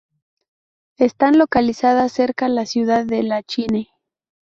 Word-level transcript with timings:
Están 0.97 1.37
localizadas 1.37 2.11
cerca 2.11 2.49
la 2.49 2.65
ciudad 2.65 3.05
de 3.05 3.21
Lachine. 3.21 3.91